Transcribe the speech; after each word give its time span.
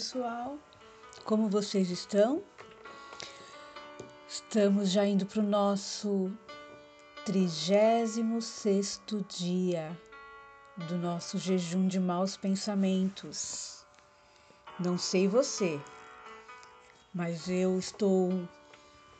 pessoal, 0.00 0.58
como 1.26 1.46
vocês 1.50 1.90
estão? 1.90 2.42
Estamos 4.26 4.88
já 4.88 5.04
indo 5.04 5.26
para 5.26 5.40
o 5.40 5.42
nosso 5.42 6.32
36 7.26 9.02
dia 9.28 9.94
do 10.88 10.96
nosso 10.96 11.36
jejum 11.36 11.86
de 11.86 12.00
maus 12.00 12.34
pensamentos. 12.34 13.84
Não 14.78 14.96
sei 14.96 15.28
você, 15.28 15.78
mas 17.12 17.50
eu 17.50 17.78
estou 17.78 18.48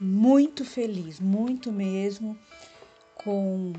muito 0.00 0.64
feliz, 0.64 1.20
muito 1.20 1.70
mesmo, 1.70 2.38
com 3.16 3.74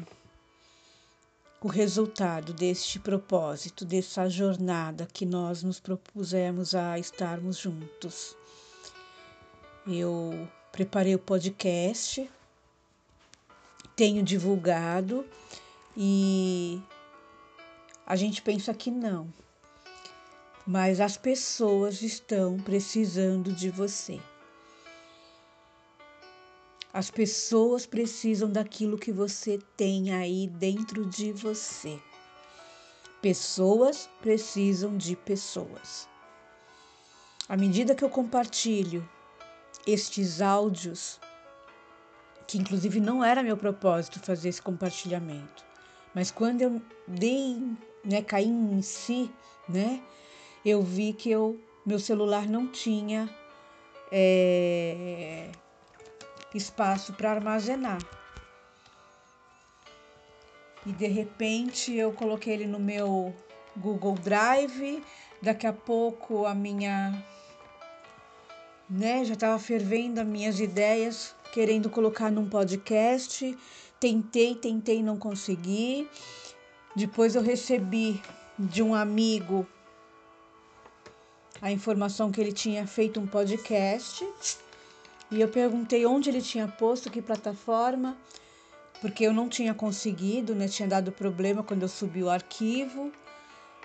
o 1.64 1.68
resultado 1.68 2.54
deste 2.54 3.00
propósito, 3.00 3.86
dessa 3.86 4.28
jornada 4.28 5.08
que 5.14 5.28
nós 5.28 5.62
nos 5.62 5.80
propusemos 5.80 6.74
a 6.74 6.98
estarmos 6.98 7.58
juntos. 7.58 8.36
Eu 9.86 10.48
preparei 10.72 11.14
o 11.14 11.20
podcast, 11.20 12.28
tenho 13.96 14.24
divulgado 14.24 15.24
e 15.96 16.82
a 18.08 18.16
gente 18.16 18.42
pensa 18.42 18.74
que 18.74 18.90
não, 18.90 19.32
mas 20.66 21.00
as 21.00 21.16
pessoas 21.16 22.02
estão 22.02 22.58
precisando 22.58 23.54
de 23.54 23.70
você. 23.70 24.20
As 26.94 27.10
pessoas 27.10 27.86
precisam 27.86 28.52
daquilo 28.52 28.98
que 28.98 29.14
você 29.14 29.60
tem 29.78 30.14
aí 30.14 30.48
dentro 30.48 31.06
de 31.06 31.32
você. 31.32 31.98
Pessoas 33.22 34.10
precisam 34.22 34.98
de 34.98 35.16
pessoas. 35.16 36.10
À 37.48 37.56
medida 37.56 37.96
que 37.96 38.04
eu 38.04 38.10
compartilho 38.10 39.08
estes 39.88 40.42
áudios, 40.42 41.20
que 42.46 42.58
inclusive 42.58 43.00
não 43.00 43.24
era 43.24 43.42
meu 43.42 43.56
propósito 43.56 44.20
fazer 44.20 44.50
esse 44.50 44.62
compartilhamento, 44.62 45.64
mas 46.14 46.30
quando 46.30 46.62
eu 46.62 46.82
dei, 47.08 47.58
né, 48.04 48.22
caí 48.22 48.48
em 48.48 48.82
si, 48.82 49.32
né, 49.68 50.02
eu 50.66 50.82
vi 50.82 51.14
que 51.14 51.32
eu, 51.32 51.58
meu 51.86 52.00
celular 52.00 52.48
não 52.48 52.68
tinha 52.68 53.30
é, 54.12 55.52
espaço 56.58 57.14
para 57.14 57.32
armazenar. 57.32 58.00
E 60.86 60.92
de 60.92 61.08
repente 61.08 61.94
eu 61.96 62.12
coloquei 62.12 62.54
ele 62.54 62.68
no 62.68 62.80
meu 62.80 63.34
Google 63.78 64.16
Drive. 64.16 65.04
Daqui 65.42 65.66
a 65.66 65.74
pouco 65.74 66.46
a 66.46 66.54
minha, 66.54 67.24
né, 68.90 69.26
já 69.26 69.34
estava 69.34 69.58
fervendo 69.58 70.22
as 70.22 70.28
minhas 70.28 70.60
ideias, 70.60 71.36
querendo 71.52 71.90
colocar 71.90 72.32
num 72.32 72.48
podcast. 72.48 73.58
Tentei, 74.00 74.56
tentei, 74.56 75.04
não 75.04 75.18
consegui. 75.18 76.10
Depois 76.96 77.36
eu 77.36 77.42
recebi 77.42 78.22
de 78.58 78.84
um 78.84 78.94
amigo 78.94 79.66
a 81.62 81.72
informação 81.72 82.32
que 82.32 82.42
ele 82.42 82.52
tinha 82.52 82.88
feito 82.88 83.20
um 83.20 83.28
podcast 83.28 84.28
e 85.32 85.40
eu 85.40 85.48
perguntei 85.48 86.06
onde 86.06 86.30
ele 86.30 86.42
tinha 86.42 86.68
posto, 86.68 87.10
que 87.10 87.22
plataforma, 87.22 88.18
porque 89.00 89.26
eu 89.26 89.32
não 89.32 89.48
tinha 89.48 89.74
conseguido, 89.74 90.54
né? 90.54 90.68
Tinha 90.68 90.90
dado 90.90 91.12
problema 91.12 91.64
quando 91.64 91.84
eu 91.84 91.88
subi 91.88 92.22
o 92.22 92.30
arquivo. 92.30 93.12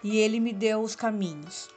E 0.03 0.19
ele 0.19 0.41
me 0.41 0.53
deu 0.53 0.81
os 0.83 0.95
caminhos. 0.95 1.69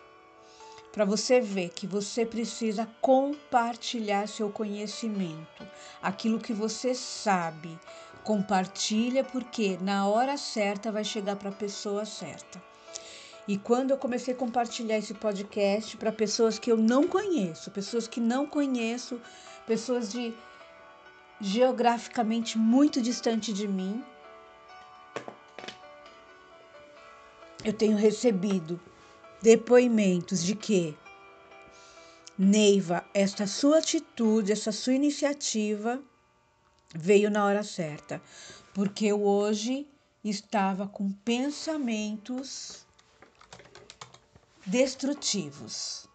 Para 0.92 1.06
você 1.06 1.40
ver 1.40 1.70
que 1.70 1.86
você 1.86 2.26
precisa 2.26 2.90
compartilhar 3.00 4.28
seu 4.28 4.50
conhecimento, 4.50 5.66
aquilo 6.02 6.40
que 6.40 6.52
você 6.52 6.96
sabe. 6.96 7.80
Compartilha 8.24 9.24
porque 9.24 9.78
na 9.82 10.08
hora 10.08 10.36
certa 10.36 10.92
vai 10.92 11.04
chegar 11.04 11.36
para 11.36 11.50
a 11.50 11.54
pessoa 11.54 12.06
certa. 12.06 12.62
E 13.48 13.58
quando 13.58 13.92
eu 13.92 13.98
comecei 13.98 14.34
a 14.34 14.38
compartilhar 14.38 14.98
esse 14.98 15.14
podcast 15.14 15.96
para 15.98 16.12
pessoas 16.12 16.60
que 16.60 16.72
eu 16.72 16.78
não 16.78 17.08
conheço, 17.08 17.72
pessoas 17.72 18.08
que 18.08 18.20
não 18.20 18.46
conheço, 18.46 19.20
pessoas 19.70 20.12
de 20.12 20.34
geograficamente 21.40 22.58
muito 22.58 23.00
distante 23.00 23.54
de 23.54 23.68
mim. 23.68 24.04
Eu 27.64 27.72
tenho 27.72 27.96
recebido 27.96 28.82
depoimentos 29.44 30.44
de 30.44 30.56
que 30.56 30.98
Neiva, 32.36 33.06
esta 33.14 33.46
sua 33.46 33.78
atitude, 33.78 34.52
essa 34.52 34.72
sua 34.72 34.94
iniciativa 34.94 36.02
veio 36.96 37.30
na 37.30 37.46
hora 37.46 37.62
certa, 37.62 38.20
porque 38.74 39.06
eu 39.06 39.24
hoje 39.24 39.88
estava 40.24 40.88
com 40.88 41.12
pensamentos 41.12 42.88
destrutivos. 44.66 46.08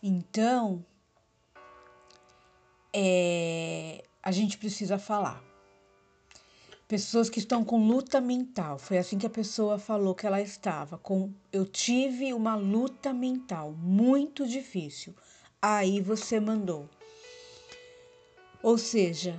Então, 0.00 0.84
é, 2.98 4.02
a 4.22 4.32
gente 4.32 4.56
precisa 4.56 4.98
falar. 4.98 5.44
Pessoas 6.88 7.28
que 7.28 7.38
estão 7.40 7.62
com 7.62 7.86
luta 7.86 8.22
mental, 8.22 8.78
foi 8.78 8.96
assim 8.96 9.18
que 9.18 9.26
a 9.26 9.30
pessoa 9.30 9.78
falou 9.78 10.14
que 10.14 10.26
ela 10.26 10.40
estava. 10.40 10.96
Com, 10.96 11.30
eu 11.52 11.66
tive 11.66 12.32
uma 12.32 12.54
luta 12.54 13.12
mental 13.12 13.72
muito 13.72 14.46
difícil. 14.48 15.14
Aí 15.60 16.00
você 16.00 16.40
mandou. 16.40 16.88
Ou 18.62 18.78
seja, 18.78 19.38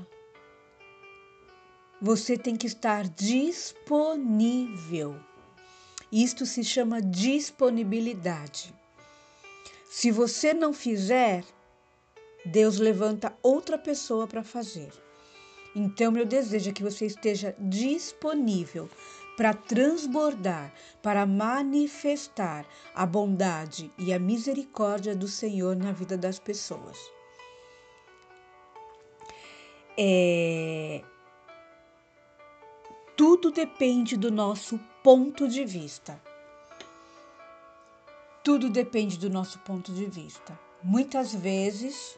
você 2.00 2.38
tem 2.38 2.56
que 2.56 2.68
estar 2.68 3.08
disponível. 3.10 4.40
Isto 6.12 6.46
se 6.46 6.64
chama 6.64 7.02
disponibilidade. 7.02 8.72
Se 9.90 10.12
você 10.12 10.54
não 10.54 10.74
fizer, 10.74 11.44
Deus 12.46 12.78
levanta 12.78 13.36
outra 13.42 13.78
pessoa 13.78 14.28
para 14.28 14.44
fazer. 14.44 14.92
Então, 15.76 16.12
meu 16.12 16.26
desejo 16.26 16.70
é 16.70 16.74
que 16.74 16.84
você 16.84 17.06
esteja 17.06 17.56
disponível 17.60 18.90
para 19.38 19.54
transbordar, 19.54 20.74
para 21.04 21.26
manifestar 21.26 22.66
a 22.96 23.06
bondade 23.06 23.92
e 23.98 24.12
a 24.12 24.18
misericórdia 24.18 25.16
do 25.16 25.28
Senhor 25.28 25.76
na 25.76 25.92
vida 25.92 26.18
das 26.18 26.40
pessoas. 26.40 26.98
É... 29.96 31.04
Tudo 33.16 33.52
depende 33.52 34.18
do 34.18 34.32
nosso 34.32 34.80
ponto 35.04 35.48
de 35.48 35.64
vista. 35.64 36.20
Tudo 38.44 38.70
depende 38.70 39.18
do 39.18 39.30
nosso 39.30 39.60
ponto 39.60 39.92
de 39.92 40.06
vista. 40.06 40.58
Muitas 40.84 41.34
vezes 41.34 42.18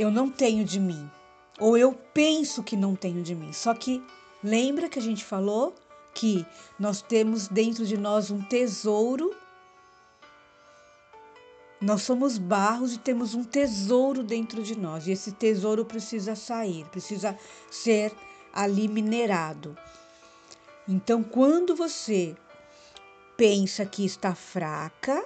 eu 0.00 0.10
não 0.10 0.30
tenho 0.30 0.64
de 0.64 0.80
mim, 0.80 1.10
ou 1.58 1.76
eu 1.76 1.92
penso 1.92 2.62
que 2.62 2.74
não 2.74 2.96
tenho 2.96 3.22
de 3.22 3.34
mim. 3.34 3.52
Só 3.52 3.74
que 3.74 4.02
lembra 4.42 4.88
que 4.88 4.98
a 4.98 5.02
gente 5.02 5.22
falou 5.22 5.74
que 6.14 6.46
nós 6.78 7.02
temos 7.02 7.48
dentro 7.48 7.84
de 7.84 7.98
nós 7.98 8.30
um 8.30 8.40
tesouro. 8.40 9.36
Nós 11.82 12.00
somos 12.00 12.38
barros 12.38 12.94
e 12.94 12.98
temos 12.98 13.34
um 13.34 13.44
tesouro 13.44 14.22
dentro 14.22 14.62
de 14.62 14.74
nós, 14.74 15.06
e 15.06 15.12
esse 15.12 15.32
tesouro 15.32 15.84
precisa 15.84 16.34
sair, 16.34 16.86
precisa 16.86 17.36
ser 17.70 18.10
ali 18.54 18.88
minerado. 18.88 19.76
Então, 20.88 21.22
quando 21.22 21.76
você 21.76 22.34
pensa 23.36 23.84
que 23.84 24.04
está 24.04 24.34
fraca, 24.34 25.22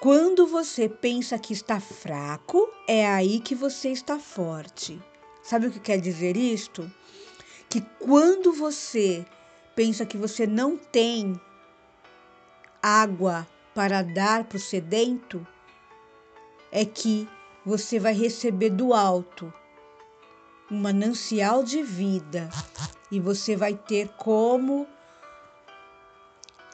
quando 0.00 0.46
você 0.46 0.88
pensa 0.88 1.38
que 1.38 1.52
está 1.52 1.80
fraco, 1.80 2.68
é 2.86 3.06
aí 3.06 3.40
que 3.40 3.54
você 3.54 3.90
está 3.90 4.18
forte. 4.18 5.00
Sabe 5.42 5.66
o 5.66 5.70
que 5.70 5.80
quer 5.80 6.00
dizer 6.00 6.36
isto? 6.36 6.90
Que 7.68 7.80
quando 7.98 8.52
você 8.52 9.24
pensa 9.74 10.06
que 10.06 10.16
você 10.16 10.46
não 10.46 10.76
tem 10.76 11.40
água 12.82 13.46
para 13.74 14.02
dar 14.02 14.44
para 14.44 14.56
o 14.56 14.60
sedento, 14.60 15.46
é 16.70 16.84
que 16.84 17.28
você 17.64 17.98
vai 17.98 18.12
receber 18.12 18.70
do 18.70 18.92
alto 18.92 19.52
um 20.70 20.80
manancial 20.80 21.62
de 21.62 21.82
vida 21.82 22.48
e 23.10 23.20
você 23.20 23.56
vai 23.56 23.74
ter 23.74 24.08
como 24.16 24.86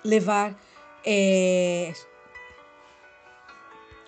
levar 0.04 0.56
é, 1.04 1.92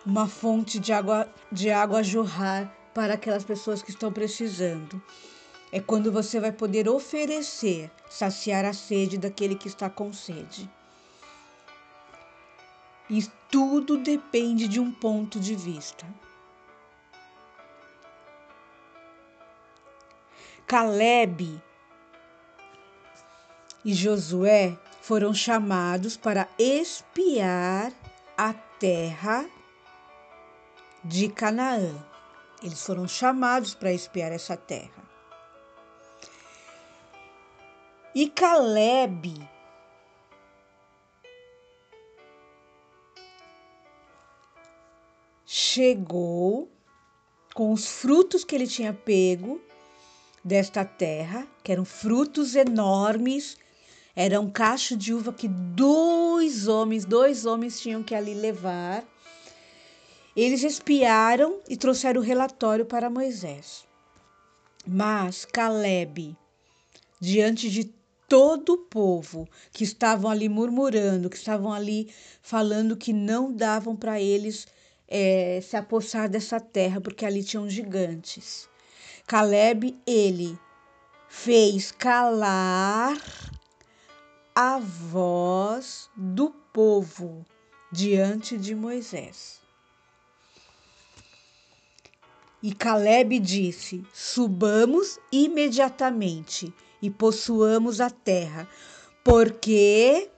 uma 0.05 0.27
fonte 0.27 0.79
de 0.79 0.93
água, 0.93 1.33
de 1.51 1.71
água 1.71 2.03
jorrar 2.03 2.73
para 2.93 3.15
aquelas 3.15 3.45
pessoas 3.45 3.83
que 3.83 3.91
estão 3.91 4.13
precisando. 4.13 5.01
É 5.71 5.81
quando 5.81 6.13
você 6.13 6.39
vai 6.39 6.53
poder 6.53 6.89
oferecer, 6.89 7.91
saciar 8.11 8.65
a 8.65 8.73
sede 8.73 9.17
daquele 9.17 9.55
que 9.55 9.69
está 9.69 9.89
com 9.89 10.13
sede. 10.13 10.71
E 13.09 13.23
tudo 13.51 13.97
depende 13.97 14.69
de 14.69 14.81
um 14.81 14.93
ponto 14.93 15.41
de 15.41 15.55
vista. 15.55 16.07
Caleb 20.67 21.61
e 23.85 23.95
Josué 23.95 24.79
foram 25.01 25.35
chamados 25.35 26.17
para 26.17 26.49
espiar 26.59 27.93
a 28.37 28.53
terra 28.53 29.47
de 31.05 31.29
Canaã. 31.29 31.95
Eles 32.63 32.85
foram 32.85 33.09
chamados 33.09 33.75
para 33.75 33.93
espiar 33.93 34.31
essa 34.33 34.57
terra. 34.57 35.03
E 38.15 38.29
Caleb 38.29 39.49
chegou 45.47 46.71
com 47.55 47.73
os 47.73 47.87
frutos 47.87 48.45
que 48.45 48.55
ele 48.55 48.67
tinha 48.67 48.93
pego 48.93 49.61
desta 50.45 50.85
terra, 50.85 51.47
que 51.63 51.73
eram 51.73 51.85
frutos 51.85 52.55
enormes, 52.55 53.57
era 54.15 54.41
um 54.41 54.51
cacho 54.51 54.97
de 54.97 55.15
uva 55.15 55.33
que 55.33 55.49
dois 55.49 56.69
homens, 56.69 57.05
dois 57.05 57.47
homens 57.47 57.81
tinham 57.81 58.03
que 58.03 58.15
ali 58.15 58.35
levar. 58.35 59.05
Eles 60.35 60.63
espiaram 60.63 61.61
e 61.69 61.77
trouxeram 61.77 62.21
o 62.21 62.25
relatório 62.25 62.87
para 62.87 63.11
Moisés. 63.11 63.85
Mas 64.87 65.45
Caleb, 65.45 66.37
diante 67.21 67.71
de 67.71 67.93
todo 68.27 68.73
o 68.73 68.79
povo 68.79 69.47
que 69.71 69.85
estavam 69.85 70.31
ali 70.31 70.49
murmurando, 70.49 71.29
que 71.29 71.37
estavam 71.37 71.71
ali 71.73 72.11
falando 72.41 72.97
que 72.97 73.13
não 73.13 73.53
davam 73.53 73.95
para 73.95 74.21
eles 74.21 74.67
é, 75.07 75.61
se 75.63 75.77
apossar 75.77 76.31
dessa 76.31 76.59
terra, 76.59 76.99
porque 76.99 77.27
ali 77.27 77.45
tinham 77.45 77.69
gigantes. 77.69 78.69
Caleb, 79.27 79.95
ele 80.07 80.59
fez 81.29 81.93
calar 81.93 83.17
a 84.55 84.79
voz 84.79 86.09
do 86.17 86.51
povo 86.73 87.45
diante 87.93 88.57
de 88.57 88.75
Moisés. 88.75 89.62
E 92.63 92.73
Caleb 92.73 93.41
disse: 93.41 94.05
Subamos 94.15 95.19
imediatamente 95.33 96.73
e 97.03 97.11
possuamos 97.11 98.01
a 98.01 98.09
terra, 98.09 98.69
porque 99.25 100.31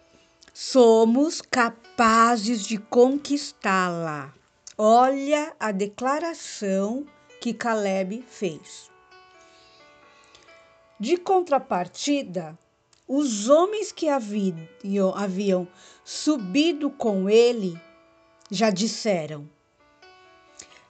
somos 0.53 1.43
capazes 1.43 2.65
de 2.65 2.79
conquistá-la. 2.79 4.33
Olha 4.79 5.55
a 5.61 5.71
declaração 5.71 7.05
que 7.41 7.53
Caleb 7.53 8.25
fez. 8.27 8.91
De 10.99 11.19
contrapartida, 11.19 12.59
os 13.07 13.51
homens 13.51 13.93
que 13.93 14.09
haviam, 14.09 14.57
haviam 15.15 15.69
subido 16.03 16.89
com 16.89 17.29
ele 17.29 17.79
já 18.51 18.71
disseram: 18.71 19.49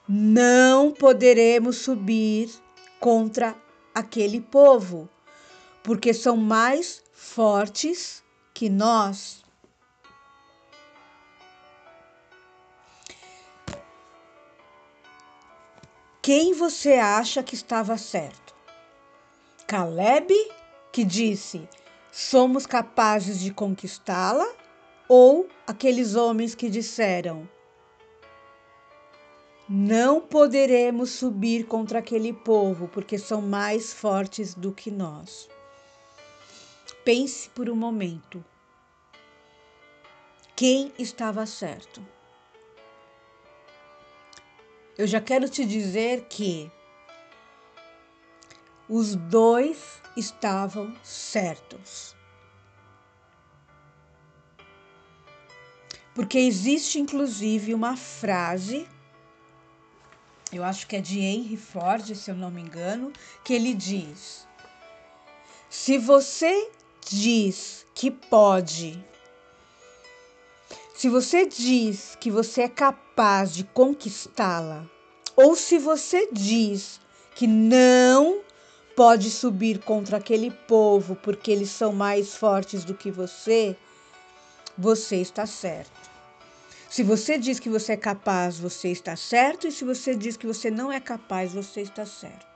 Não 0.07 0.91
poderemos 0.91 1.77
subir 1.77 2.51
contra 2.99 3.55
aquele 3.93 4.39
povo, 4.39 5.09
porque 5.81 6.13
são 6.13 6.37
mais 6.37 7.01
fortes 7.11 8.23
que 8.53 8.69
nós. 8.69 9.43
Quem 16.21 16.53
você 16.53 16.93
acha 16.93 17.41
que 17.41 17.55
estava 17.55 17.97
certo? 17.97 18.55
Caleb, 19.65 20.31
que 20.91 21.03
disse: 21.03 21.67
somos 22.11 22.67
capazes 22.67 23.39
de 23.39 23.51
conquistá-la? 23.51 24.47
Ou 25.07 25.47
aqueles 25.65 26.13
homens 26.13 26.53
que 26.53 26.69
disseram: 26.69 27.47
não 29.67 30.21
poderemos 30.21 31.09
subir 31.11 31.65
contra 31.65 31.99
aquele 31.99 32.31
povo, 32.31 32.87
porque 32.87 33.17
são 33.17 33.41
mais 33.41 33.91
fortes 33.91 34.53
do 34.53 34.71
que 34.71 34.91
nós. 34.91 35.49
Pense 37.03 37.49
por 37.49 37.69
um 37.69 37.75
momento. 37.75 38.43
Quem 40.55 40.93
estava 40.97 41.45
certo? 41.45 42.05
Eu 44.97 45.05
já 45.05 45.19
quero 45.19 45.49
te 45.49 45.65
dizer 45.65 46.25
que 46.29 46.71
os 48.87 49.15
dois 49.15 50.01
estavam 50.15 50.95
certos. 51.03 52.15
Porque 56.13 56.37
existe 56.37 56.97
inclusive 56.97 57.73
uma 57.73 57.97
frase, 57.97 58.87
eu 60.55 60.63
acho 60.63 60.87
que 60.87 60.95
é 60.95 61.01
de 61.01 61.19
Henry 61.19 61.57
Ford, 61.57 62.15
se 62.15 62.31
eu 62.31 62.35
não 62.35 62.49
me 62.49 62.61
engano, 62.61 63.11
que 63.43 63.53
ele 63.53 63.73
diz: 63.73 64.47
Se 65.69 65.97
você 65.97 66.69
diz 67.07 67.85
que 67.93 68.09
pode, 68.09 69.03
se 70.95 71.09
você 71.09 71.45
diz 71.45 72.17
que 72.19 72.31
você 72.31 72.63
é 72.63 72.69
capaz 72.69 73.53
de 73.53 73.63
conquistá-la, 73.63 74.85
ou 75.35 75.55
se 75.55 75.77
você 75.77 76.29
diz 76.31 76.99
que 77.35 77.45
não 77.45 78.41
pode 78.95 79.29
subir 79.29 79.79
contra 79.79 80.17
aquele 80.17 80.49
povo 80.49 81.15
porque 81.17 81.51
eles 81.51 81.69
são 81.69 81.91
mais 81.91 82.35
fortes 82.35 82.85
do 82.85 82.93
que 82.93 83.11
você, 83.11 83.75
você 84.77 85.17
está 85.17 85.45
certo. 85.45 86.14
Se 86.89 87.03
você 87.03 87.37
diz 87.37 87.59
que 87.59 87.69
você 87.69 87.93
é 87.93 87.97
capaz, 87.97 88.57
você 88.57 88.89
está 88.89 89.15
certo, 89.15 89.67
e 89.67 89.71
se 89.71 89.83
você 89.83 90.15
diz 90.15 90.37
que 90.37 90.47
você 90.47 90.71
não 90.71 90.91
é 90.91 90.99
capaz, 90.99 91.53
você 91.53 91.81
está 91.81 92.05
certo. 92.05 92.55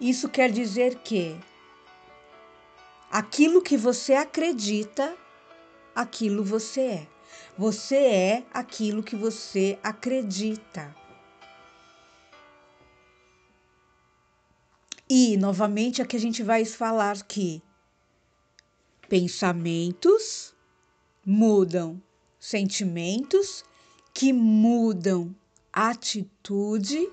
Isso 0.00 0.28
quer 0.28 0.50
dizer 0.50 0.96
que 0.96 1.38
aquilo 3.10 3.62
que 3.62 3.76
você 3.76 4.14
acredita, 4.14 5.16
aquilo 5.94 6.44
você 6.44 6.80
é. 6.80 7.06
Você 7.56 7.96
é 7.96 8.44
aquilo 8.52 9.02
que 9.02 9.16
você 9.16 9.78
acredita. 9.82 10.94
E, 15.08 15.36
novamente, 15.36 16.02
aqui 16.02 16.16
a 16.16 16.20
gente 16.20 16.42
vai 16.42 16.64
falar 16.64 17.22
que 17.22 17.62
pensamentos 19.08 20.54
mudam 21.24 22.02
sentimentos, 22.38 23.64
que 24.12 24.32
mudam 24.32 25.34
atitude, 25.72 27.08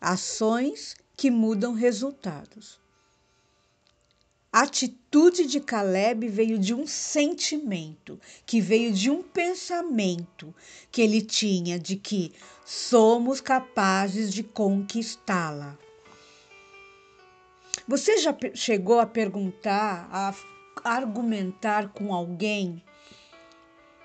ações 0.00 0.96
que 1.16 1.30
mudam 1.30 1.74
resultados. 1.74 2.80
A 4.52 4.62
atitude 4.62 5.46
de 5.46 5.60
Caleb 5.60 6.28
veio 6.28 6.58
de 6.58 6.72
um 6.72 6.86
sentimento, 6.86 8.20
que 8.46 8.60
veio 8.60 8.92
de 8.92 9.10
um 9.10 9.22
pensamento 9.22 10.54
que 10.90 11.02
ele 11.02 11.20
tinha 11.20 11.78
de 11.78 11.96
que 11.96 12.32
somos 12.64 13.40
capazes 13.40 14.32
de 14.32 14.42
conquistá-la. 14.42 15.76
Você 17.86 18.16
já 18.16 18.34
chegou 18.54 18.98
a 18.98 19.06
perguntar, 19.06 20.08
a 20.10 20.34
argumentar 20.82 21.90
com 21.90 22.14
alguém? 22.14 22.82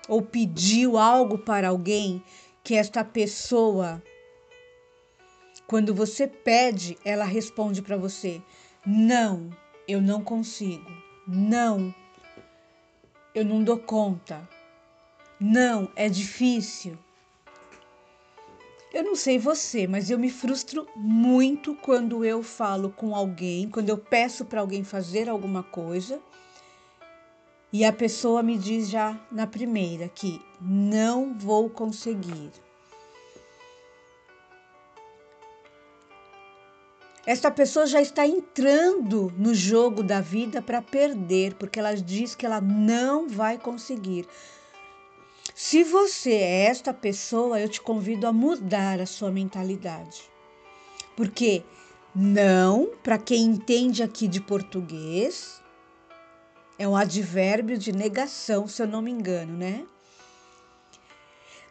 Ou 0.06 0.20
pediu 0.20 0.98
algo 0.98 1.38
para 1.38 1.68
alguém 1.68 2.22
que 2.62 2.74
esta 2.74 3.02
pessoa, 3.02 4.02
quando 5.66 5.94
você 5.94 6.26
pede, 6.26 6.98
ela 7.04 7.24
responde 7.24 7.80
para 7.80 7.96
você: 7.96 8.42
não, 8.84 9.48
eu 9.88 10.00
não 10.02 10.22
consigo, 10.22 10.90
não, 11.26 11.94
eu 13.34 13.46
não 13.46 13.64
dou 13.64 13.78
conta, 13.78 14.46
não, 15.40 15.90
é 15.96 16.06
difícil. 16.08 16.98
Eu 18.92 19.04
não 19.04 19.14
sei 19.14 19.38
você, 19.38 19.86
mas 19.86 20.10
eu 20.10 20.18
me 20.18 20.30
frustro 20.30 20.86
muito 20.96 21.74
quando 21.76 22.24
eu 22.24 22.42
falo 22.42 22.90
com 22.90 23.14
alguém, 23.14 23.68
quando 23.68 23.88
eu 23.88 23.96
peço 23.96 24.44
para 24.44 24.60
alguém 24.60 24.82
fazer 24.82 25.28
alguma 25.28 25.62
coisa 25.62 26.20
e 27.72 27.84
a 27.84 27.92
pessoa 27.92 28.42
me 28.42 28.58
diz 28.58 28.88
já 28.88 29.18
na 29.30 29.46
primeira 29.46 30.08
que 30.08 30.42
não 30.60 31.38
vou 31.38 31.70
conseguir. 31.70 32.50
esta 37.30 37.48
pessoa 37.48 37.86
já 37.86 38.00
está 38.00 38.26
entrando 38.26 39.32
no 39.38 39.54
jogo 39.54 40.02
da 40.02 40.20
vida 40.20 40.60
para 40.60 40.82
perder, 40.82 41.54
porque 41.54 41.78
ela 41.78 41.94
diz 41.94 42.34
que 42.34 42.44
ela 42.44 42.60
não 42.60 43.28
vai 43.28 43.56
conseguir. 43.56 44.26
Se 45.62 45.84
você 45.84 46.32
é 46.32 46.64
esta 46.68 46.92
pessoa, 46.92 47.60
eu 47.60 47.68
te 47.68 47.82
convido 47.82 48.26
a 48.26 48.32
mudar 48.32 48.98
a 48.98 49.04
sua 49.04 49.30
mentalidade. 49.30 50.22
Porque 51.14 51.62
não, 52.14 52.92
para 53.02 53.18
quem 53.18 53.42
entende 53.42 54.02
aqui 54.02 54.26
de 54.26 54.40
português, 54.40 55.62
é 56.78 56.88
um 56.88 56.96
advérbio 56.96 57.76
de 57.76 57.92
negação, 57.92 58.66
se 58.66 58.80
eu 58.80 58.86
não 58.86 59.02
me 59.02 59.10
engano, 59.10 59.52
né? 59.58 59.86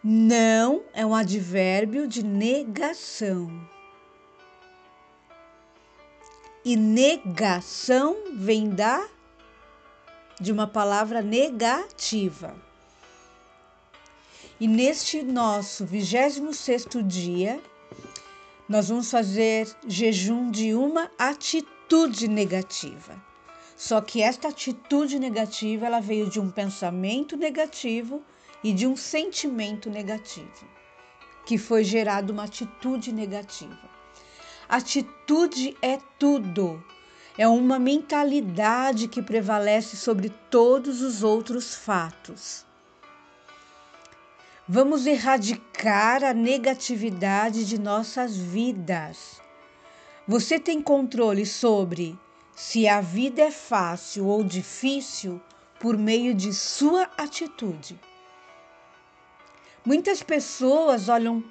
Não 0.04 0.84
é 0.94 1.04
um 1.04 1.16
advérbio 1.16 2.08
de 2.08 2.24
negação. 2.24 3.50
E 6.64 6.76
negação 6.76 8.16
vem 8.36 8.70
da 8.70 9.10
de 10.40 10.52
uma 10.52 10.68
palavra 10.68 11.24
negativa. 11.24 12.69
E 14.60 14.68
neste 14.68 15.24
nosso 15.24 15.86
26º 15.86 17.02
dia, 17.02 17.62
nós 18.68 18.90
vamos 18.90 19.10
fazer 19.10 19.74
jejum 19.88 20.52
de 20.52 20.74
uma 20.74 21.10
atitude 21.18 22.28
negativa. 22.28 23.16
Só 23.78 24.02
que 24.02 24.22
esta 24.22 24.50
atitude 24.50 25.18
negativa, 25.18 25.86
ela 25.86 26.02
veio 26.02 26.30
de 26.30 26.42
um 26.42 26.52
pensamento 26.52 27.38
negativo 27.38 28.22
e 28.62 28.74
de 28.74 28.86
um 28.86 28.98
sentimento 28.98 29.90
negativo, 29.90 30.68
que 31.46 31.58
foi 31.58 31.86
gerado 31.86 32.34
uma 32.34 32.44
atitude 32.44 33.14
negativa. 33.14 33.90
Atitude 34.68 35.78
é 35.82 36.00
tudo. 36.20 36.84
É 37.38 37.48
uma 37.48 37.80
mentalidade 37.80 39.08
que 39.08 39.22
prevalece 39.22 39.96
sobre 39.96 40.28
todos 40.50 41.02
os 41.02 41.24
outros 41.24 41.74
fatos. 41.74 42.68
Vamos 44.72 45.08
erradicar 45.08 46.24
a 46.24 46.32
negatividade 46.32 47.66
de 47.66 47.80
nossas 47.80 48.38
vidas. 48.38 49.42
Você 50.28 50.60
tem 50.60 50.80
controle 50.80 51.44
sobre 51.44 52.16
se 52.56 52.88
a 52.88 53.02
vida 53.02 53.42
é 53.42 53.50
fácil 53.50 54.28
ou 54.28 54.44
difícil 54.44 55.42
por 55.80 55.98
meio 55.98 56.36
de 56.36 56.54
sua 56.54 57.10
atitude. 57.18 58.00
Muitas 59.84 60.22
pessoas 60.22 61.10
olham 61.10 61.44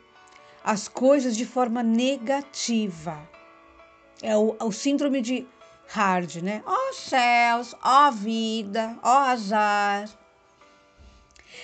as 0.62 0.86
coisas 0.86 1.36
de 1.36 1.44
forma 1.44 1.82
negativa. 1.82 3.28
É 4.22 4.36
o, 4.36 4.54
o 4.62 4.70
síndrome 4.70 5.20
de 5.20 5.44
Hard, 5.88 6.36
né? 6.36 6.62
Ó 6.64 6.72
oh, 6.72 6.92
céus, 6.92 7.74
ó 7.82 8.06
oh, 8.06 8.12
vida, 8.12 8.96
ó 9.02 9.12
oh, 9.12 9.22
azar. 9.30 10.08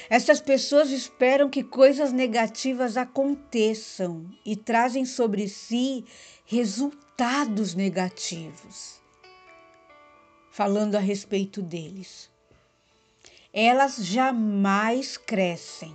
Essas 0.08 0.40
pessoas 0.40 0.90
esperam 0.90 1.48
que 1.48 1.62
coisas 1.62 2.12
negativas 2.12 2.96
aconteçam 2.96 4.26
e 4.44 4.56
trazem 4.56 5.04
sobre 5.04 5.48
si 5.48 6.04
resultados 6.44 7.74
negativos. 7.74 9.00
Falando 10.50 10.94
a 10.94 11.00
respeito 11.00 11.60
deles, 11.60 12.30
elas 13.52 13.96
jamais 13.96 15.16
crescem. 15.16 15.94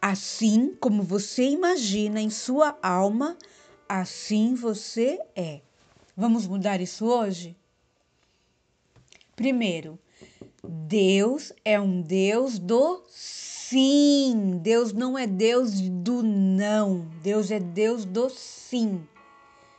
Assim 0.00 0.74
como 0.78 1.02
você 1.02 1.44
imagina 1.44 2.20
em 2.20 2.30
sua 2.30 2.78
alma, 2.82 3.36
assim 3.88 4.54
você 4.54 5.18
é. 5.34 5.60
Vamos 6.16 6.46
mudar 6.46 6.80
isso 6.80 7.06
hoje? 7.06 7.56
Primeiro, 9.36 9.98
Deus 10.64 11.52
é 11.62 11.78
um 11.78 12.00
Deus 12.00 12.58
do 12.58 13.02
sim. 13.10 14.58
Deus 14.62 14.94
não 14.94 15.18
é 15.18 15.26
Deus 15.26 15.78
do 15.78 16.22
não. 16.22 17.06
Deus 17.22 17.50
é 17.50 17.60
Deus 17.60 18.06
do 18.06 18.30
sim. 18.30 19.06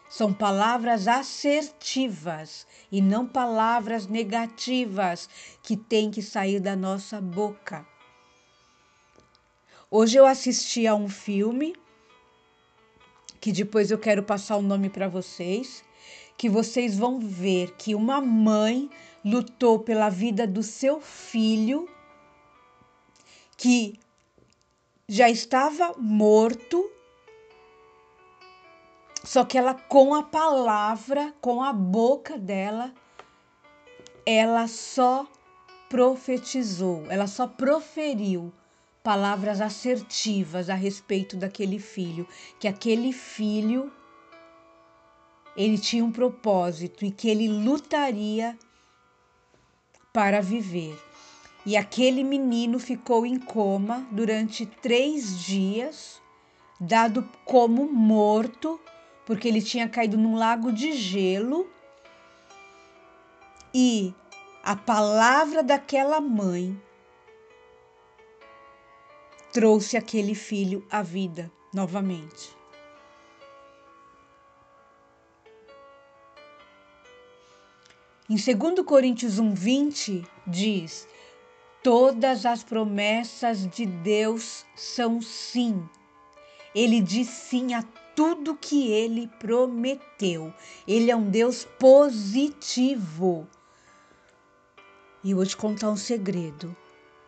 São 0.07 0.31
palavras 0.31 1.07
assertivas 1.07 2.67
e 2.91 3.01
não 3.01 3.27
palavras 3.27 4.07
negativas 4.07 5.27
que 5.63 5.75
têm 5.75 6.11
que 6.11 6.21
sair 6.21 6.59
da 6.59 6.75
nossa 6.75 7.19
boca. 7.19 7.85
Hoje 9.89 10.17
eu 10.17 10.25
assisti 10.25 10.85
a 10.85 10.93
um 10.93 11.09
filme 11.09 11.75
que 13.41 13.51
depois 13.51 13.89
eu 13.89 13.97
quero 13.97 14.21
passar 14.21 14.57
o 14.57 14.61
nome 14.61 14.89
para 14.89 15.07
vocês, 15.07 15.83
que 16.37 16.49
vocês 16.49 16.97
vão 16.97 17.19
ver 17.19 17.73
que 17.77 17.95
uma 17.95 18.21
mãe 18.21 18.89
lutou 19.23 19.79
pela 19.79 20.09
vida 20.09 20.47
do 20.47 20.63
seu 20.63 21.01
filho 21.01 21.87
que 23.57 23.99
já 25.07 25.29
estava 25.29 25.95
morto, 25.97 26.89
só 29.23 29.43
que 29.43 29.57
ela 29.57 29.73
com 29.73 30.13
a 30.13 30.23
palavra, 30.23 31.33
com 31.41 31.63
a 31.63 31.73
boca 31.73 32.37
dela, 32.37 32.93
ela 34.25 34.67
só 34.67 35.25
profetizou, 35.89 37.05
ela 37.09 37.27
só 37.27 37.47
proferiu 37.47 38.53
palavras 39.01 39.61
assertivas 39.61 40.69
a 40.69 40.75
respeito 40.75 41.37
daquele 41.37 41.79
filho, 41.79 42.27
que 42.59 42.67
aquele 42.67 43.13
filho 43.13 43.91
ele 45.55 45.77
tinha 45.77 46.03
um 46.03 46.11
propósito 46.11 47.05
e 47.05 47.09
que 47.09 47.29
ele 47.29 47.47
lutaria 47.47 48.57
para 50.17 50.41
viver. 50.41 50.99
E 51.63 51.77
aquele 51.77 52.23
menino 52.23 52.79
ficou 52.79 53.23
em 53.23 53.37
coma 53.37 54.07
durante 54.09 54.65
três 54.65 55.39
dias, 55.39 56.19
dado 56.79 57.29
como 57.45 57.85
morto, 57.85 58.81
porque 59.27 59.47
ele 59.47 59.61
tinha 59.61 59.87
caído 59.87 60.17
num 60.17 60.35
lago 60.35 60.71
de 60.71 60.93
gelo. 60.93 61.69
E 63.71 64.11
a 64.63 64.75
palavra 64.75 65.61
daquela 65.61 66.19
mãe 66.19 66.75
trouxe 69.53 69.97
aquele 69.97 70.33
filho 70.33 70.83
à 70.89 71.03
vida 71.03 71.51
novamente. 71.71 72.57
Em 78.29 78.35
2 78.35 78.85
Coríntios 78.85 79.39
1:20 79.39 80.27
diz: 80.45 81.07
Todas 81.81 82.45
as 82.45 82.61
promessas 82.61 83.65
de 83.65 83.85
Deus 83.85 84.65
são 84.75 85.21
sim. 85.21 85.87
Ele 86.75 86.99
diz 86.99 87.29
sim 87.29 87.73
a 87.73 87.81
tudo 88.17 88.57
que 88.57 88.91
ele 88.91 89.29
prometeu. 89.39 90.53
Ele 90.85 91.09
é 91.09 91.15
um 91.15 91.29
Deus 91.29 91.63
positivo. 91.79 93.47
E 95.23 95.33
vou 95.33 95.45
te 95.45 95.55
contar 95.55 95.89
um 95.89 95.95
segredo. 95.95 96.75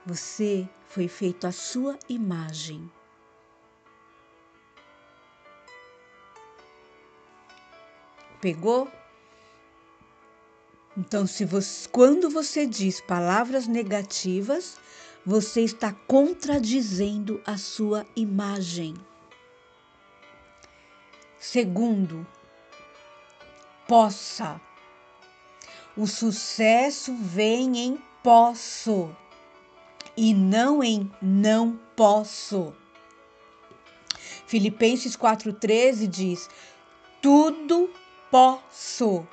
Você 0.06 0.68
foi 0.86 1.08
feito 1.08 1.48
à 1.48 1.52
sua 1.54 1.98
imagem. 2.10 2.92
Pegou? 8.42 8.92
Então, 11.00 11.26
se 11.26 11.46
você, 11.46 11.88
quando 11.88 12.30
você 12.30 12.68
diz 12.68 13.00
palavras 13.00 13.68
negativas, 13.68 14.76
você 15.26 15.62
está 15.62 15.94
contradizendo 15.94 17.42
a 17.46 17.58
sua 17.58 18.06
imagem. 18.18 18.96
Segundo, 21.40 22.28
possa. 23.88 24.60
O 25.96 26.06
sucesso 26.06 27.16
vem 27.16 27.78
em 27.80 28.04
posso 28.22 29.16
e 30.18 30.34
não 30.34 30.84
em 30.84 31.10
não 31.22 31.80
posso. 31.96 32.74
Filipenses 34.46 35.16
4,13 35.16 36.08
diz: 36.08 36.50
Tudo 37.22 37.90
posso 38.30 39.26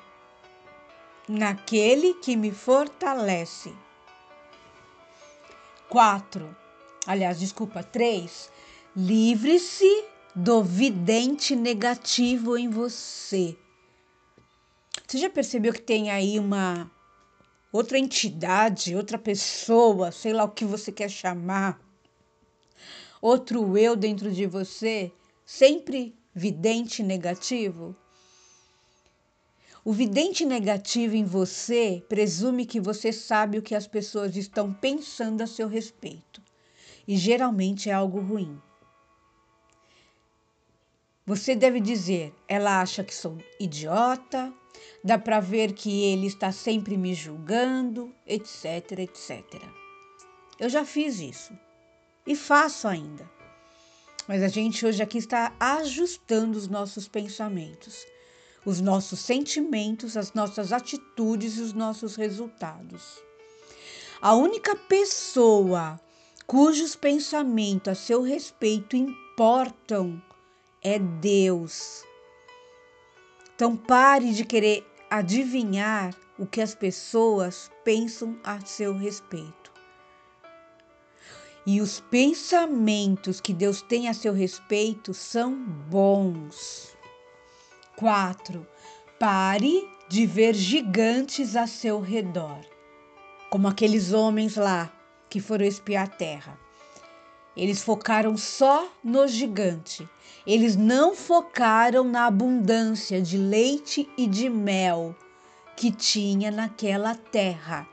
naquele 1.29 2.15
que 2.15 2.37
me 2.37 2.53
fortalece. 2.53 3.73
4. 5.89 6.57
Aliás, 7.07 7.39
desculpa, 7.39 7.83
3. 7.83 8.51
Livre-se 8.97 10.05
do 10.35 10.63
vidente 10.63 11.57
negativo 11.57 12.57
em 12.57 12.69
você. 12.69 13.57
Você 15.07 15.19
já 15.19 15.31
percebeu 15.31 15.73
que 15.73 15.81
tem 15.81 16.11
aí 16.11 16.39
uma 16.39 16.91
outra 17.73 17.99
entidade, 17.99 18.97
outra 18.97 19.19
pessoa, 19.19 20.11
sei 20.11 20.33
lá 20.33 20.45
o 20.45 20.51
que 20.51 20.65
você 20.65 20.91
quer 20.91 21.09
chamar, 21.09 21.81
outro 23.21 23.77
eu 23.79 23.95
dentro 23.95 24.33
de 24.33 24.47
você, 24.47 25.13
sempre 25.45 26.15
vidente 26.35 27.03
negativo? 27.03 27.95
O 29.87 29.93
vidente 29.93 30.45
negativo 30.45 31.15
em 31.15 31.25
você 31.25 32.05
presume 32.09 32.67
que 32.67 32.81
você 32.81 33.13
sabe 33.13 33.57
o 33.57 33.63
que 33.63 33.73
as 33.73 33.87
pessoas 33.87 34.35
estão 34.35 34.73
pensando 34.73 35.43
a 35.43 35.47
seu 35.47 35.69
respeito. 35.69 36.43
E 37.07 37.17
geralmente 37.17 37.89
é 37.89 37.93
algo 37.93 38.19
ruim. 38.19 38.61
Você 41.25 41.55
deve 41.55 41.79
dizer: 41.79 42.35
ela 42.49 42.81
acha 42.81 43.05
que 43.05 43.15
sou 43.15 43.39
idiota, 43.61 44.53
dá 45.05 45.17
para 45.17 45.39
ver 45.39 45.73
que 45.73 46.03
ele 46.07 46.27
está 46.27 46.51
sempre 46.51 46.97
me 46.97 47.15
julgando, 47.15 48.13
etc, 48.27 48.91
etc. 48.99 49.45
Eu 50.59 50.69
já 50.69 50.85
fiz 50.85 51.21
isso 51.21 51.57
e 52.27 52.35
faço 52.35 52.89
ainda. 52.89 53.31
Mas 54.27 54.43
a 54.43 54.49
gente 54.49 54.85
hoje 54.85 55.01
aqui 55.01 55.19
está 55.19 55.55
ajustando 55.61 56.59
os 56.59 56.67
nossos 56.67 57.07
pensamentos 57.07 58.05
os 58.67 58.81
nossos 58.81 59.21
sentimentos, 59.21 60.17
as 60.17 60.35
nossas 60.35 60.73
atitudes 60.73 61.57
e 61.57 61.61
os 61.61 61.73
nossos 61.73 62.17
resultados. 62.17 63.23
A 64.21 64.35
única 64.35 64.75
pessoa 64.75 66.01
cujos 66.47 66.97
pensamentos 66.97 67.93
a 67.93 67.95
seu 67.95 68.23
respeito 68.23 68.97
importam 68.97 70.21
é 70.83 70.99
Deus. 70.99 72.05
Então 73.55 73.77
pare 73.77 74.33
de 74.35 74.45
querer 74.45 74.85
adivinhar 75.09 76.15
o 76.37 76.45
que 76.45 76.61
as 76.61 76.75
pessoas 76.75 77.71
pensam 77.85 78.37
a 78.43 78.61
seu 78.61 78.93
respeito. 78.93 79.73
E 81.65 81.81
os 81.81 82.01
pensamentos 82.01 83.41
que 83.41 83.53
Deus 83.53 83.81
tem 83.83 84.09
a 84.09 84.15
seu 84.15 84.33
respeito 84.33 85.15
são 85.15 85.57
bons. 85.89 86.86
4. 87.97 88.67
Pare 89.19 89.89
de 90.07 90.27
ver 90.27 90.55
gigantes 90.55 91.57
a 91.57 91.67
seu 91.67 91.99
redor, 91.99 92.61
como 93.49 93.67
aqueles 93.67 94.13
homens 94.13 94.57
lá 94.57 94.93
que 95.31 95.41
foram 95.41 95.65
espiar 95.65 96.05
a 96.05 96.11
terra. 96.11 96.59
Eles 97.57 97.83
focaram 97.83 98.37
só 98.37 98.87
no 99.03 99.27
gigante. 99.27 100.07
Eles 100.47 100.77
não 100.77 101.17
focaram 101.17 102.05
na 102.05 102.27
abundância 102.27 103.21
de 103.23 103.39
leite 103.39 104.07
e 104.19 104.27
de 104.27 104.51
mel 104.51 105.17
que 105.75 105.91
tinha 105.91 106.51
naquela 106.51 107.15
terra. 107.15 107.89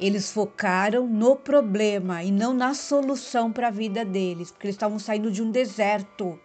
Eles 0.00 0.32
focaram 0.32 1.06
no 1.06 1.36
problema 1.36 2.24
e 2.24 2.32
não 2.32 2.54
na 2.54 2.72
solução 2.72 3.52
para 3.52 3.68
a 3.68 3.70
vida 3.70 4.04
deles, 4.06 4.50
porque 4.50 4.66
eles 4.66 4.74
estavam 4.74 4.98
saindo 4.98 5.30
de 5.30 5.42
um 5.42 5.50
deserto. 5.50 6.40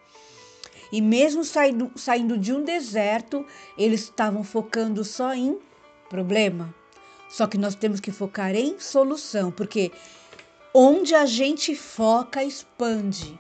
E 0.92 1.02
mesmo 1.02 1.44
saindo, 1.44 1.92
saindo 1.96 2.38
de 2.38 2.54
um 2.54 2.64
deserto, 2.64 3.46
eles 3.78 4.02
estavam 4.02 4.44
focando 4.44 5.04
só 5.04 5.34
em 5.34 5.58
problema. 6.10 6.74
Só 7.30 7.46
que 7.46 7.58
nós 7.58 7.76
temos 7.76 8.00
que 8.00 8.12
focar 8.12 8.56
em 8.56 8.80
solução, 8.80 9.52
porque 9.52 9.92
onde 10.74 11.14
a 11.14 11.26
gente 11.26 11.76
foca, 11.76 12.44
expande. 12.44 13.38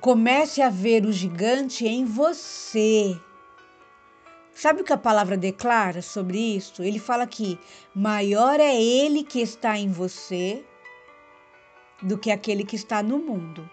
Comece 0.00 0.62
a 0.62 0.70
ver 0.70 1.04
o 1.04 1.12
gigante 1.12 1.86
em 1.86 2.04
você. 2.04 3.18
Sabe 4.54 4.82
o 4.82 4.84
que 4.84 4.92
a 4.92 4.98
palavra 4.98 5.36
declara 5.36 6.02
sobre 6.02 6.38
isso? 6.38 6.82
Ele 6.82 6.98
fala 6.98 7.26
que 7.26 7.58
maior 7.94 8.60
é 8.60 8.74
ele 8.74 9.22
que 9.22 9.40
está 9.40 9.78
em 9.78 9.90
você 9.90 10.64
do 12.02 12.18
que 12.18 12.30
aquele 12.30 12.64
que 12.64 12.76
está 12.76 13.02
no 13.02 13.18
mundo. 13.18 13.68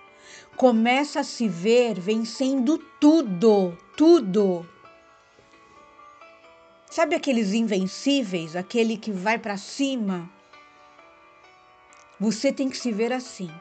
Começa 0.55 1.19
a 1.19 1.23
se 1.23 1.47
ver 1.47 1.99
vencendo 1.99 2.77
tudo, 2.99 3.77
tudo. 3.95 4.67
Sabe 6.89 7.15
aqueles 7.15 7.53
invencíveis, 7.53 8.55
aquele 8.55 8.97
que 8.97 9.11
vai 9.11 9.37
para 9.37 9.57
cima? 9.57 10.29
Você 12.19 12.51
tem 12.51 12.69
que 12.69 12.77
se 12.77 12.91
ver 12.91 13.13
assim. 13.13 13.51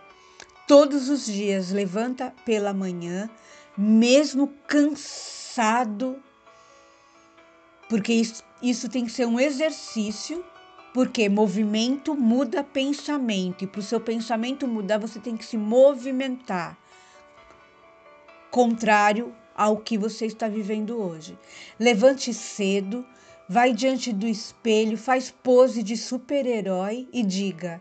Todos 0.66 1.08
os 1.08 1.26
dias 1.26 1.70
levanta 1.70 2.34
pela 2.44 2.72
manhã, 2.72 3.30
mesmo 3.76 4.48
cansado, 4.66 6.20
porque 7.88 8.12
isso, 8.12 8.42
isso 8.62 8.88
tem 8.88 9.04
que 9.04 9.12
ser 9.12 9.26
um 9.26 9.38
exercício 9.38 10.44
porque 10.96 11.28
movimento 11.28 12.14
muda 12.14 12.64
pensamento 12.64 13.62
e 13.62 13.66
para 13.66 13.80
o 13.80 13.82
seu 13.82 14.00
pensamento 14.00 14.66
mudar 14.66 14.96
você 14.96 15.20
tem 15.20 15.36
que 15.36 15.44
se 15.44 15.58
movimentar. 15.58 16.74
Contrário 18.50 19.34
ao 19.54 19.76
que 19.76 19.98
você 19.98 20.24
está 20.24 20.48
vivendo 20.48 20.96
hoje. 20.98 21.38
Levante 21.78 22.32
cedo, 22.32 23.04
vai 23.46 23.74
diante 23.74 24.10
do 24.10 24.26
espelho, 24.26 24.96
faz 24.96 25.30
pose 25.30 25.82
de 25.82 25.98
super-herói 25.98 27.06
e 27.12 27.22
diga: 27.22 27.78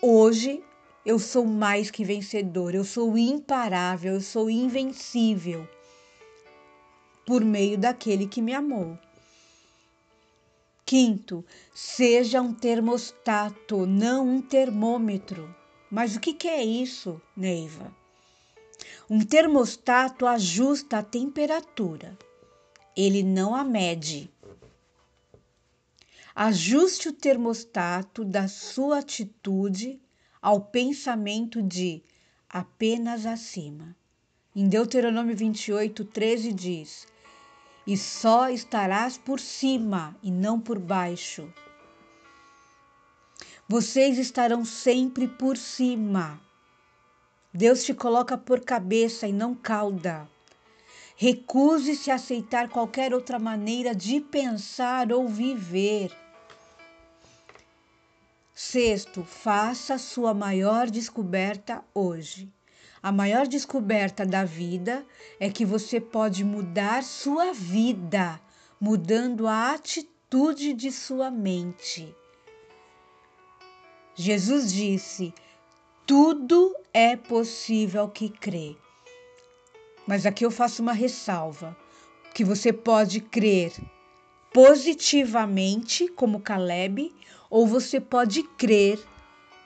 Hoje 0.00 0.64
eu 1.04 1.18
sou 1.18 1.44
mais 1.44 1.90
que 1.90 2.02
vencedor, 2.02 2.74
eu 2.74 2.82
sou 2.82 3.18
imparável, 3.18 4.14
eu 4.14 4.22
sou 4.22 4.48
invencível 4.48 5.68
por 7.26 7.44
meio 7.44 7.76
daquele 7.76 8.26
que 8.26 8.40
me 8.40 8.54
amou. 8.54 8.98
Quinto, 10.88 11.44
seja 11.74 12.40
um 12.40 12.54
termostato, 12.54 13.84
não 13.84 14.26
um 14.26 14.40
termômetro. 14.40 15.54
Mas 15.90 16.16
o 16.16 16.18
que, 16.18 16.48
é 16.48 16.64
isso, 16.64 17.20
Neiva? 17.36 17.94
Um 19.10 19.20
termostato 19.20 20.24
ajusta 20.24 20.96
a 20.96 21.02
temperatura, 21.02 22.16
ele 22.96 23.22
não 23.22 23.54
a 23.54 23.62
mede. 23.62 24.30
Ajuste 26.34 27.10
o 27.10 27.12
termostato 27.12 28.24
da 28.24 28.48
sua 28.48 29.00
atitude 29.00 30.00
ao 30.40 30.58
pensamento 30.58 31.62
de 31.62 32.02
apenas 32.48 33.26
acima. 33.26 33.94
Em 34.56 34.66
Deuteronômio 34.66 35.36
28, 35.36 36.02
13 36.06 36.50
diz: 36.54 37.06
e 37.88 37.96
só 37.96 38.50
estarás 38.50 39.16
por 39.16 39.40
cima 39.40 40.14
e 40.22 40.30
não 40.30 40.60
por 40.60 40.78
baixo. 40.78 41.50
Vocês 43.66 44.18
estarão 44.18 44.62
sempre 44.62 45.26
por 45.26 45.56
cima. 45.56 46.38
Deus 47.50 47.82
te 47.84 47.94
coloca 47.94 48.36
por 48.36 48.60
cabeça 48.60 49.26
e 49.26 49.32
não 49.32 49.54
cauda. 49.54 50.28
Recuse-se 51.16 52.10
a 52.10 52.16
aceitar 52.16 52.68
qualquer 52.68 53.14
outra 53.14 53.38
maneira 53.38 53.94
de 53.94 54.20
pensar 54.20 55.10
ou 55.10 55.26
viver. 55.26 56.14
Sexto, 58.54 59.24
faça 59.24 59.96
sua 59.96 60.34
maior 60.34 60.90
descoberta 60.90 61.82
hoje. 61.94 62.52
A 63.00 63.12
maior 63.12 63.46
descoberta 63.46 64.26
da 64.26 64.44
vida 64.44 65.06
é 65.38 65.48
que 65.48 65.64
você 65.64 66.00
pode 66.00 66.42
mudar 66.42 67.04
sua 67.04 67.52
vida, 67.52 68.40
mudando 68.80 69.46
a 69.46 69.72
atitude 69.72 70.72
de 70.72 70.90
sua 70.90 71.30
mente. 71.30 72.12
Jesus 74.16 74.72
disse: 74.72 75.32
tudo 76.04 76.74
é 76.92 77.14
possível 77.14 78.08
que 78.08 78.28
crê. 78.28 78.76
Mas 80.04 80.26
aqui 80.26 80.44
eu 80.44 80.50
faço 80.50 80.82
uma 80.82 80.92
ressalva: 80.92 81.76
que 82.34 82.42
você 82.42 82.72
pode 82.72 83.20
crer 83.20 83.72
positivamente, 84.52 86.08
como 86.08 86.40
Caleb, 86.40 87.14
ou 87.48 87.64
você 87.64 88.00
pode 88.00 88.42
crer 88.42 88.98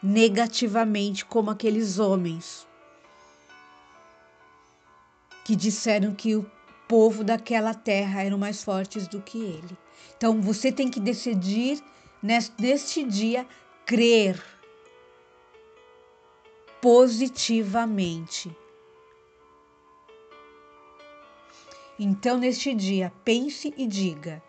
negativamente, 0.02 1.24
como 1.24 1.48
aqueles 1.48 1.98
homens 1.98 2.66
que 5.44 5.56
disseram 5.56 6.14
que 6.14 6.36
o 6.36 6.48
povo 6.88 7.24
daquela 7.24 7.74
terra 7.74 8.22
eram 8.22 8.38
mais 8.38 8.62
fortes 8.62 9.08
do 9.08 9.20
que 9.20 9.38
ele. 9.38 9.76
Então 10.16 10.40
você 10.40 10.70
tem 10.70 10.88
que 10.88 11.00
decidir 11.00 11.82
neste 12.22 13.02
dia 13.02 13.46
crer 13.84 14.42
positivamente. 16.80 18.54
Então, 21.98 22.36
neste 22.36 22.74
dia, 22.74 23.12
pense 23.24 23.72
e 23.76 23.86
diga: 23.86 24.42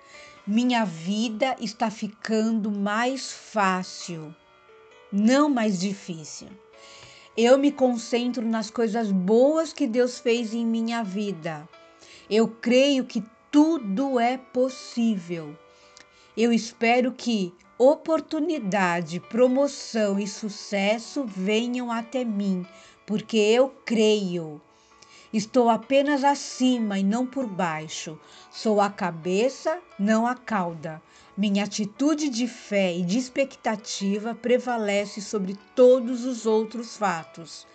minha 0.46 0.84
vida 0.84 1.56
está 1.60 1.92
ficando 1.92 2.72
mais 2.72 3.32
fácil, 3.32 4.36
não 5.12 5.50
mais 5.50 5.80
difícil. 5.80 6.48
Eu 7.36 7.58
me 7.58 7.72
concentro 7.72 8.46
nas 8.48 8.69
coisas 8.69 9.12
boas 9.12 9.74
que 9.74 9.88
Deus 9.88 10.19
fez 10.19 10.54
em 10.54 10.63
minha 10.63 11.04
vida. 11.04 11.67
Eu 12.30 12.48
creio 12.48 13.06
que 13.06 13.24
tudo 13.52 14.19
é 14.19 14.38
possível. 14.38 15.58
Eu 16.38 16.54
espero 16.54 17.12
que 17.12 17.52
oportunidade, 17.76 19.19
promoção 19.19 20.19
e 20.19 20.28
sucesso 20.28 21.26
venham 21.26 21.91
até 21.91 22.24
mim, 22.24 22.63
porque 23.04 23.38
eu 23.38 23.69
creio. 23.84 24.62
Estou 25.34 25.72
apenas 25.72 26.24
acima 26.24 27.00
e 27.00 27.04
não 27.04 27.26
por 27.26 27.48
baixo. 27.48 28.19
Sou 28.52 28.80
a 28.80 28.91
cabeça, 28.91 29.80
não 29.98 30.28
a 30.28 30.36
cauda. 30.36 31.02
Minha 31.36 31.63
atitude 31.63 32.30
de 32.30 32.48
fé 32.48 32.96
e 32.96 33.04
de 33.04 33.17
expectativa 33.17 34.36
prevalece 34.36 35.19
sobre 35.19 35.58
todos 35.76 36.26
os 36.26 36.46
outros 36.46 36.96
fatos. 36.96 37.65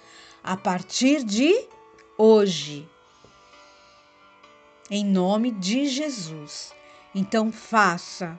A 0.44 0.56
partir 0.56 1.24
de 1.24 1.66
hoje. 2.16 2.88
Em 4.88 5.04
nome 5.04 5.50
de 5.50 5.86
Jesus. 5.86 6.72
Então 7.12 7.50
faça 7.50 8.38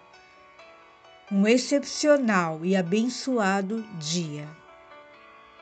um 1.29 1.45
excepcional 1.45 2.63
e 2.63 2.75
abençoado 2.75 3.83
dia. 3.99 4.47